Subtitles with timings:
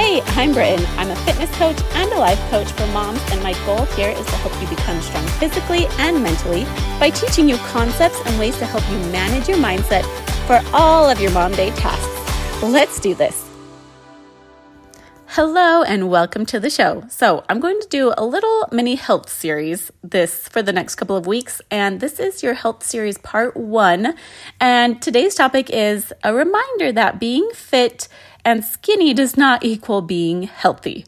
[0.00, 0.86] Hey, I'm Brittan.
[0.96, 4.24] I'm a fitness coach and a life coach for moms, and my goal here is
[4.26, 6.62] to help you become strong physically and mentally
[7.00, 10.04] by teaching you concepts and ways to help you manage your mindset
[10.46, 12.62] for all of your mom day tasks.
[12.62, 13.44] Let's do this.
[15.26, 17.02] Hello and welcome to the show.
[17.10, 21.16] So, I'm going to do a little mini health series this for the next couple
[21.16, 24.14] of weeks, and this is your health series part 1.
[24.60, 28.06] And today's topic is a reminder that being fit
[28.48, 31.04] and skinny does not equal being healthy.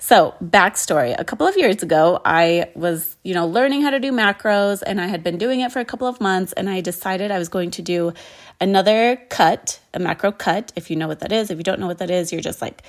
[0.00, 4.10] So, backstory a couple of years ago, I was, you know, learning how to do
[4.10, 7.30] macros and I had been doing it for a couple of months and I decided
[7.30, 8.12] I was going to do
[8.60, 10.72] another cut, a macro cut.
[10.74, 12.60] If you know what that is, if you don't know what that is, you're just
[12.60, 12.82] like,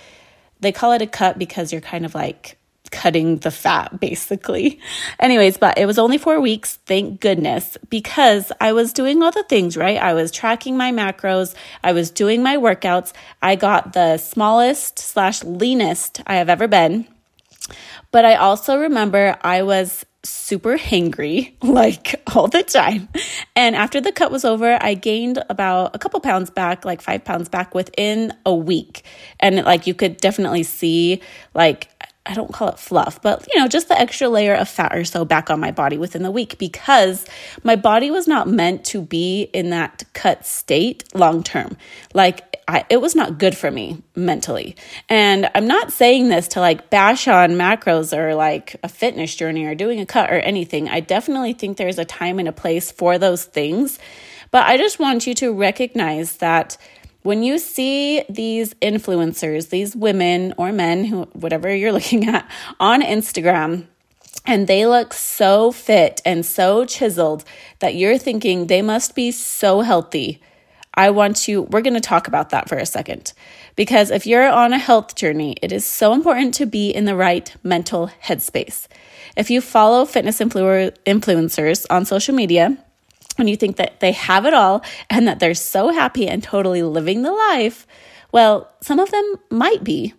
[0.62, 2.58] they call it a cut because you're kind of like
[2.92, 4.80] cutting the fat basically.
[5.20, 9.44] Anyways, but it was only four weeks, thank goodness, because I was doing all the
[9.44, 9.98] things, right?
[9.98, 13.14] I was tracking my macros, I was doing my workouts.
[13.42, 17.08] I got the smallest slash leanest I have ever been.
[18.12, 23.10] But I also remember I was super hangry like all the time.
[23.56, 27.24] And after the cut was over, I gained about a couple pounds back, like five
[27.24, 29.04] pounds back within a week.
[29.40, 31.22] And like you could definitely see
[31.54, 31.90] like
[32.26, 35.04] I don't call it fluff, but you know, just the extra layer of fat or
[35.04, 37.26] so back on my body within the week because
[37.64, 41.76] my body was not meant to be in that cut state long term.
[42.14, 44.76] Like, I, it was not good for me mentally.
[45.10, 49.66] And I'm not saying this to like bash on macros or like a fitness journey
[49.66, 50.90] or doing a cut or anything.
[50.90, 53.98] I definitely think there's a time and a place for those things.
[54.52, 56.78] But I just want you to recognize that
[57.24, 63.02] when you see these influencers, these women or men, who whatever you're looking at on
[63.02, 63.88] Instagram,
[64.46, 67.44] and they look so fit and so chiseled
[67.80, 70.42] that you're thinking they must be so healthy.
[70.94, 73.34] I want to, we're going to talk about that for a second.
[73.76, 77.16] Because if you're on a health journey, it is so important to be in the
[77.16, 78.88] right mental headspace.
[79.38, 82.78] If you follow fitness influ- influencers on social media,
[83.42, 86.84] when you think that they have it all and that they're so happy and totally
[86.84, 87.88] living the life,
[88.32, 90.14] well, some of them might be,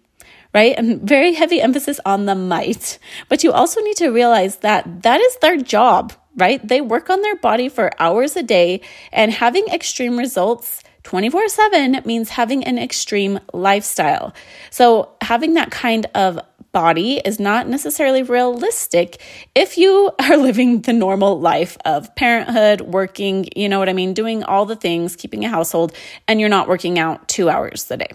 [0.52, 0.74] right?
[0.76, 2.98] And very heavy emphasis on the might.
[3.28, 6.66] But you also need to realize that that is their job, right?
[6.66, 8.80] They work on their body for hours a day
[9.12, 14.34] and having extreme results 24 7 means having an extreme lifestyle.
[14.70, 16.38] So, having that kind of
[16.72, 19.20] body is not necessarily realistic
[19.54, 24.14] if you are living the normal life of parenthood, working, you know what I mean,
[24.14, 25.92] doing all the things, keeping a household,
[26.26, 28.10] and you're not working out two hours a day.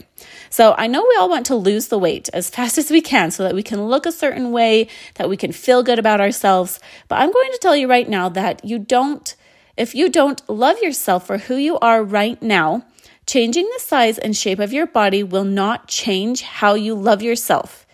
[0.50, 3.31] So I know we all want to lose the weight as fast as we can
[3.31, 6.79] so that we can look a certain way, that we can feel good about ourselves.
[7.07, 9.35] But I'm going to tell you right now that you don't,
[9.78, 12.85] if you don't love yourself for who you are right now,
[13.25, 17.85] changing the size and shape of your body will not change how you love yourself.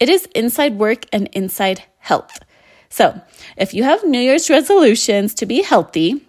[0.00, 2.40] It is inside work and inside health.
[2.88, 3.20] So,
[3.56, 6.24] if you have New Year's resolutions to be healthy,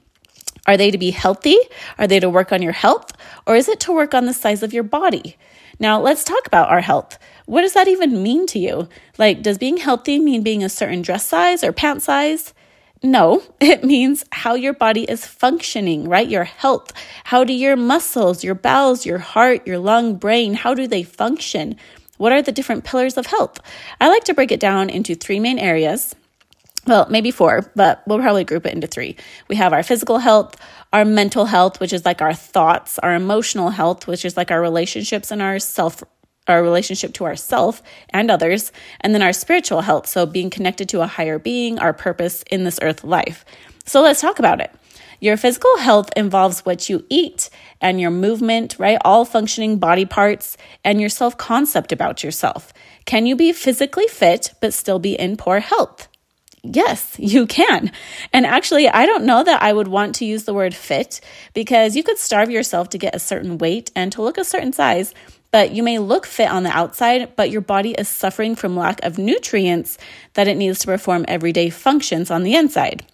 [0.67, 1.57] are they to be healthy?
[1.97, 3.11] Are they to work on your health?
[3.45, 5.37] Or is it to work on the size of your body?
[5.79, 7.19] Now, let's talk about our health.
[7.45, 8.89] What does that even mean to you?
[9.17, 12.53] Like, does being healthy mean being a certain dress size or pant size?
[13.03, 16.27] No, it means how your body is functioning, right?
[16.27, 16.91] Your health.
[17.25, 21.75] How do your muscles, your bowels, your heart, your lung, brain, how do they function?
[22.17, 23.59] What are the different pillars of health?
[23.99, 26.15] I like to break it down into three main areas.
[26.87, 29.17] Well, maybe four, but we'll probably group it into three.
[29.47, 30.55] We have our physical health,
[30.93, 34.61] our mental health, which is like our thoughts, our emotional health, which is like our
[34.61, 36.03] relationships and our self
[36.47, 38.71] our relationship to ourself and others,
[39.01, 42.63] and then our spiritual health, so being connected to a higher being, our purpose in
[42.63, 43.43] this earth life.
[43.85, 44.71] So let's talk about it.
[45.19, 47.49] Your physical health involves what you eat
[47.81, 48.97] and your movement, right?
[49.03, 52.73] All functioning body parts and your self concept about yourself.
[53.05, 56.07] Can you be physically fit but still be in poor health?
[56.63, 57.91] Yes, you can.
[58.33, 61.21] And actually, I don't know that I would want to use the word fit
[61.53, 64.73] because you could starve yourself to get a certain weight and to look a certain
[64.73, 65.13] size,
[65.51, 69.03] but you may look fit on the outside, but your body is suffering from lack
[69.03, 69.97] of nutrients
[70.33, 73.05] that it needs to perform everyday functions on the inside.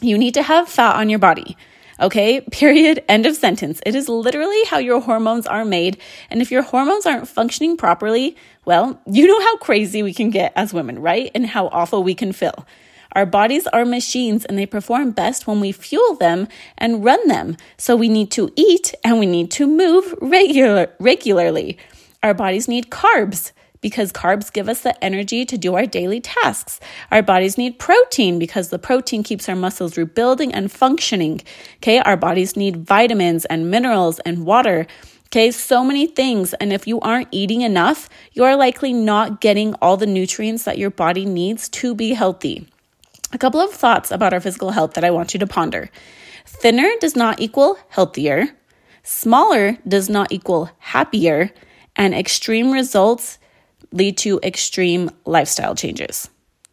[0.00, 1.56] You need to have fat on your body.
[1.98, 3.80] Okay, period, end of sentence.
[3.86, 5.98] It is literally how your hormones are made.
[6.28, 10.52] And if your hormones aren't functioning properly, well, you know how crazy we can get
[10.54, 11.30] as women, right?
[11.34, 12.66] And how awful we can feel.
[13.12, 17.56] Our bodies are machines and they perform best when we fuel them and run them.
[17.78, 21.78] So we need to eat and we need to move regular, regularly.
[22.22, 26.80] Our bodies need carbs because carbs give us the energy to do our daily tasks.
[27.10, 31.40] Our bodies need protein because the protein keeps our muscles rebuilding and functioning.
[31.76, 34.86] Okay, our bodies need vitamins and minerals and water
[35.26, 36.54] Okay, so many things.
[36.54, 40.78] And if you aren't eating enough, you are likely not getting all the nutrients that
[40.78, 42.68] your body needs to be healthy.
[43.32, 45.90] A couple of thoughts about our physical health that I want you to ponder.
[46.46, 48.46] Thinner does not equal healthier,
[49.02, 51.50] smaller does not equal happier,
[51.96, 53.38] and extreme results
[53.92, 56.28] lead to extreme lifestyle changes.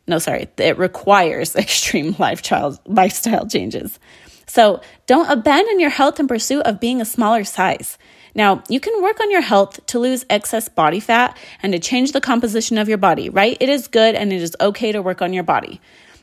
[0.08, 4.00] No, sorry, it requires extreme lifestyle, lifestyle changes.
[4.48, 7.98] So don't abandon your health in pursuit of being a smaller size.
[8.36, 12.12] Now, you can work on your health to lose excess body fat and to change
[12.12, 13.58] the composition of your body, right?
[13.60, 15.80] It is good and it is okay to work on your body.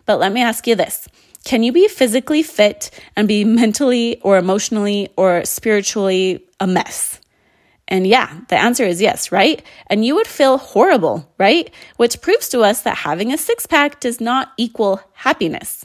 [0.07, 1.09] But let me ask you this
[1.45, 7.20] Can you be physically fit and be mentally or emotionally or spiritually a mess?
[7.91, 9.63] And yeah, the answer is yes, right?
[9.89, 11.71] And you would feel horrible, right?
[11.97, 15.85] Which proves to us that having a six pack does not equal happiness.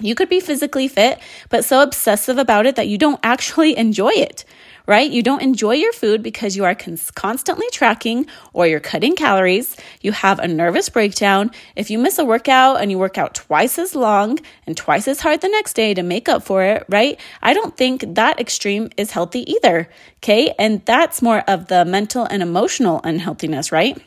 [0.00, 1.18] You could be physically fit,
[1.50, 4.44] but so obsessive about it that you don't actually enjoy it,
[4.86, 5.10] right?
[5.10, 9.76] You don't enjoy your food because you are cons- constantly tracking or you're cutting calories.
[10.00, 11.50] You have a nervous breakdown.
[11.74, 15.20] If you miss a workout and you work out twice as long and twice as
[15.20, 17.18] hard the next day to make up for it, right?
[17.42, 19.88] I don't think that extreme is healthy either.
[20.18, 20.54] Okay.
[20.58, 24.00] And that's more of the mental and emotional unhealthiness, right?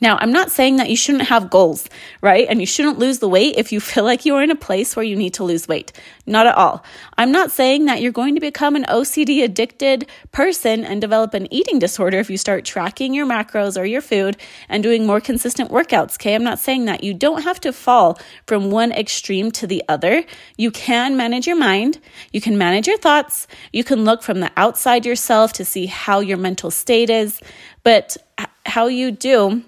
[0.00, 1.88] Now, I'm not saying that you shouldn't have goals,
[2.20, 2.46] right?
[2.48, 4.94] And you shouldn't lose the weight if you feel like you are in a place
[4.94, 5.92] where you need to lose weight.
[6.24, 6.84] Not at all.
[7.16, 11.52] I'm not saying that you're going to become an OCD addicted person and develop an
[11.52, 14.36] eating disorder if you start tracking your macros or your food
[14.68, 16.34] and doing more consistent workouts, okay?
[16.34, 17.02] I'm not saying that.
[17.02, 20.22] You don't have to fall from one extreme to the other.
[20.56, 21.98] You can manage your mind,
[22.32, 26.20] you can manage your thoughts, you can look from the outside yourself to see how
[26.20, 27.40] your mental state is,
[27.82, 28.16] but
[28.64, 29.64] how you do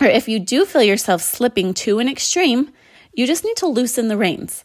[0.00, 2.70] or if you do feel yourself slipping to an extreme,
[3.12, 4.64] you just need to loosen the reins.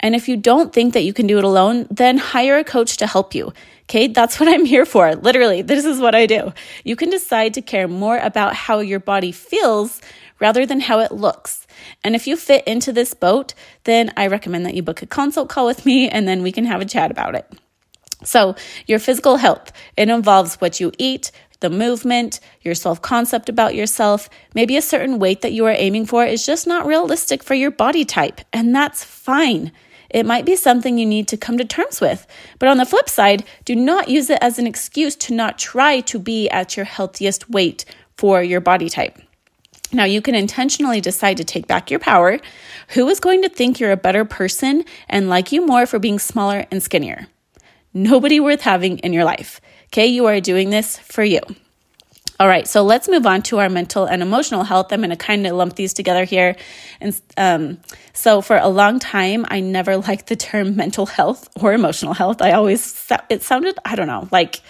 [0.00, 2.96] And if you don't think that you can do it alone, then hire a coach
[2.98, 3.52] to help you.
[3.82, 5.14] Okay, that's what I'm here for.
[5.14, 6.52] Literally, this is what I do.
[6.84, 10.00] You can decide to care more about how your body feels
[10.38, 11.66] rather than how it looks.
[12.02, 13.52] And if you fit into this boat,
[13.84, 16.64] then I recommend that you book a consult call with me and then we can
[16.64, 17.52] have a chat about it.
[18.22, 18.54] So,
[18.86, 21.30] your physical health, it involves what you eat,
[21.60, 24.28] the movement, your self concept about yourself.
[24.54, 27.70] Maybe a certain weight that you are aiming for is just not realistic for your
[27.70, 29.72] body type, and that's fine.
[30.10, 32.26] It might be something you need to come to terms with.
[32.58, 36.00] But on the flip side, do not use it as an excuse to not try
[36.00, 37.84] to be at your healthiest weight
[38.16, 39.18] for your body type.
[39.92, 42.38] Now, you can intentionally decide to take back your power.
[42.90, 46.18] Who is going to think you're a better person and like you more for being
[46.18, 47.26] smaller and skinnier?
[47.92, 49.60] Nobody worth having in your life.
[49.86, 51.40] Okay, you are doing this for you.
[52.38, 54.92] All right, so let's move on to our mental and emotional health.
[54.92, 56.56] I'm going to kind of lump these together here.
[56.98, 57.78] And um,
[58.14, 62.40] so, for a long time, I never liked the term mental health or emotional health.
[62.40, 64.62] I always, it sounded, I don't know, like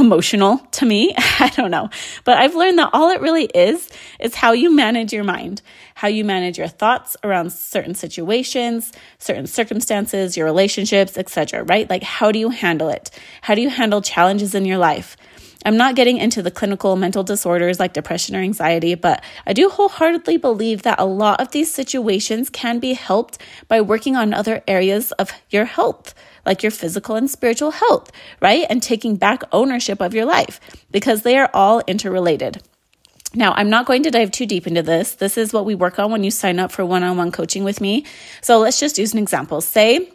[0.00, 1.14] emotional to me.
[1.16, 1.90] I don't know.
[2.24, 3.88] But I've learned that all it really is
[4.20, 5.62] is how you manage your mind,
[5.94, 11.88] how you manage your thoughts around certain situations, certain circumstances, your relationships, etc., right?
[11.88, 13.10] Like how do you handle it?
[13.42, 15.16] How do you handle challenges in your life?
[15.66, 19.70] I'm not getting into the clinical mental disorders like depression or anxiety, but I do
[19.70, 24.62] wholeheartedly believe that a lot of these situations can be helped by working on other
[24.68, 26.14] areas of your health
[26.46, 28.10] like your physical and spiritual health,
[28.40, 28.66] right?
[28.68, 30.60] And taking back ownership of your life
[30.90, 32.62] because they are all interrelated.
[33.34, 35.14] Now, I'm not going to dive too deep into this.
[35.14, 37.64] This is what we work on when you sign up for one on one coaching
[37.64, 38.04] with me.
[38.40, 39.60] So let's just use an example.
[39.60, 40.10] Say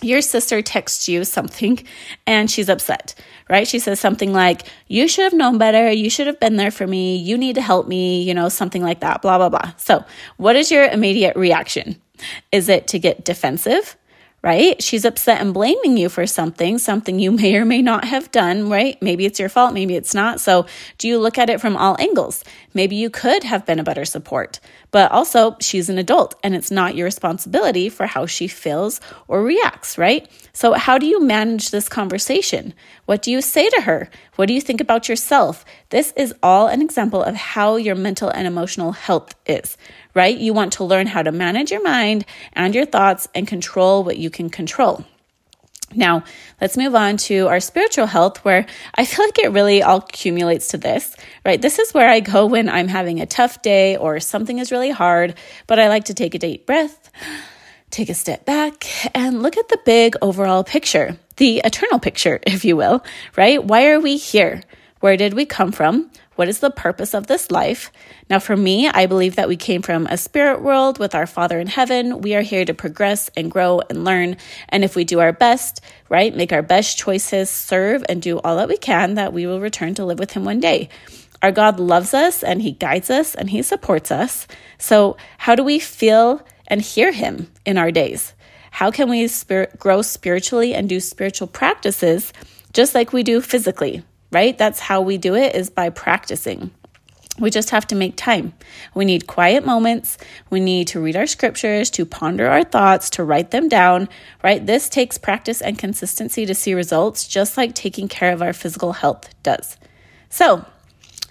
[0.00, 1.84] your sister texts you something
[2.26, 3.14] and she's upset,
[3.48, 3.66] right?
[3.66, 5.90] She says something like, You should have known better.
[5.90, 7.16] You should have been there for me.
[7.16, 9.72] You need to help me, you know, something like that, blah, blah, blah.
[9.76, 10.04] So,
[10.36, 12.00] what is your immediate reaction?
[12.52, 13.96] Is it to get defensive?
[14.42, 14.80] Right?
[14.82, 18.68] She's upset and blaming you for something, something you may or may not have done,
[18.68, 19.00] right?
[19.02, 20.40] Maybe it's your fault, maybe it's not.
[20.40, 20.66] So,
[20.98, 22.44] do you look at it from all angles?
[22.72, 26.70] Maybe you could have been a better support, but also she's an adult and it's
[26.70, 30.28] not your responsibility for how she feels or reacts, right?
[30.52, 32.74] So, how do you manage this conversation?
[33.06, 34.08] What do you say to her?
[34.36, 35.64] What do you think about yourself?
[35.90, 39.76] This is all an example of how your mental and emotional health is,
[40.18, 40.36] right?
[40.36, 44.18] You want to learn how to manage your mind and your thoughts and control what
[44.18, 45.04] you can control.
[45.94, 46.24] Now,
[46.60, 50.68] let's move on to our spiritual health, where I feel like it really all accumulates
[50.68, 51.14] to this,
[51.46, 51.62] right?
[51.62, 54.90] This is where I go when I'm having a tough day or something is really
[54.90, 55.36] hard,
[55.68, 57.12] but I like to take a deep breath,
[57.90, 62.64] take a step back, and look at the big overall picture, the eternal picture, if
[62.64, 63.04] you will,
[63.36, 63.62] right?
[63.62, 64.64] Why are we here?
[64.98, 66.10] Where did we come from?
[66.38, 67.90] What is the purpose of this life?
[68.30, 71.58] Now, for me, I believe that we came from a spirit world with our Father
[71.58, 72.20] in heaven.
[72.20, 74.36] We are here to progress and grow and learn.
[74.68, 78.54] And if we do our best, right, make our best choices, serve, and do all
[78.58, 80.90] that we can, that we will return to live with Him one day.
[81.42, 84.46] Our God loves us and He guides us and He supports us.
[84.78, 88.32] So, how do we feel and hear Him in our days?
[88.70, 92.32] How can we spirit, grow spiritually and do spiritual practices
[92.72, 94.56] just like we do physically, right?
[94.56, 96.70] That's how we do it is by practicing.
[97.38, 98.52] We just have to make time.
[98.94, 100.18] We need quiet moments.
[100.50, 104.08] We need to read our scriptures, to ponder our thoughts, to write them down,
[104.42, 104.64] right?
[104.64, 108.92] This takes practice and consistency to see results, just like taking care of our physical
[108.92, 109.76] health does.
[110.30, 110.64] So,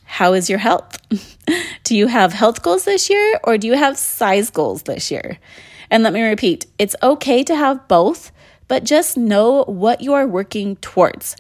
[0.06, 0.98] how is your health?
[1.84, 5.38] do you have health goals this year or do you have size goals this year?
[5.90, 8.32] And let me repeat it's okay to have both,
[8.70, 11.36] but just know what you are working towards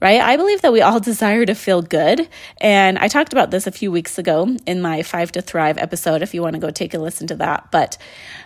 [0.00, 0.20] right?
[0.20, 2.28] I believe that we all desire to feel good.
[2.60, 6.22] And I talked about this a few weeks ago in my Five to Thrive episode,
[6.22, 7.70] if you want to go take a listen to that.
[7.70, 7.98] But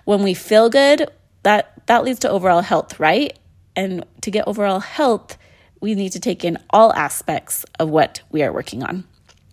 [0.05, 1.09] when we feel good,
[1.43, 3.39] that, that leads to overall health, right?
[3.77, 5.37] And to get overall health,
[5.81, 9.05] we need to take in all aspects of what we are working on.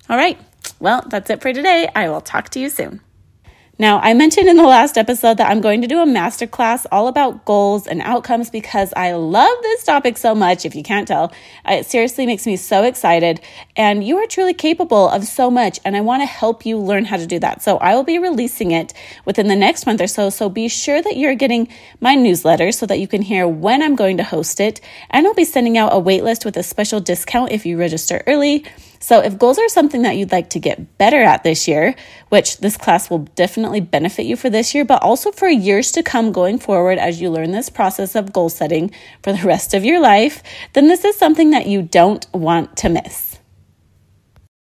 [0.09, 0.39] All right.
[0.79, 1.89] Well, that's it for today.
[1.93, 3.01] I will talk to you soon.
[3.81, 7.07] Now, I mentioned in the last episode that I'm going to do a masterclass all
[7.07, 10.65] about goals and outcomes because I love this topic so much.
[10.65, 11.33] If you can't tell,
[11.65, 13.41] it seriously makes me so excited.
[13.75, 17.05] And you are truly capable of so much, and I want to help you learn
[17.05, 17.63] how to do that.
[17.63, 18.93] So, I will be releasing it
[19.25, 20.29] within the next month or so.
[20.29, 21.67] So, be sure that you're getting
[21.99, 24.79] my newsletter so that you can hear when I'm going to host it.
[25.09, 28.63] And I'll be sending out a waitlist with a special discount if you register early.
[29.01, 31.95] So, if goals are something that you'd like to get better at this year,
[32.29, 36.03] which this class will definitely benefit you for this year, but also for years to
[36.03, 38.91] come going forward as you learn this process of goal setting
[39.23, 40.43] for the rest of your life,
[40.73, 43.30] then this is something that you don't want to miss.